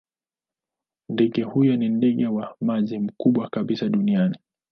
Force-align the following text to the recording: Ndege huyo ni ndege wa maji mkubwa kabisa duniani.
Ndege 1.09 1.41
huyo 1.43 1.75
ni 1.77 1.89
ndege 1.89 2.27
wa 2.27 2.55
maji 2.61 2.99
mkubwa 2.99 3.49
kabisa 3.49 3.89
duniani. 3.89 4.37